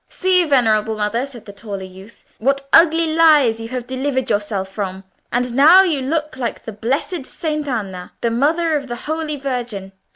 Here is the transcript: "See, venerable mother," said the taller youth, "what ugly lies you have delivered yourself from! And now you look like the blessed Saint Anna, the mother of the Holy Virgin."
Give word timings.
"See, 0.09 0.43
venerable 0.45 0.97
mother," 0.97 1.27
said 1.27 1.45
the 1.45 1.53
taller 1.53 1.83
youth, 1.83 2.25
"what 2.39 2.67
ugly 2.73 3.13
lies 3.13 3.59
you 3.59 3.67
have 3.69 3.85
delivered 3.85 4.31
yourself 4.31 4.69
from! 4.69 5.03
And 5.31 5.53
now 5.53 5.83
you 5.83 6.01
look 6.01 6.35
like 6.37 6.63
the 6.63 6.73
blessed 6.73 7.27
Saint 7.27 7.67
Anna, 7.67 8.11
the 8.21 8.31
mother 8.31 8.75
of 8.75 8.87
the 8.87 8.95
Holy 9.05 9.35
Virgin." 9.35 9.91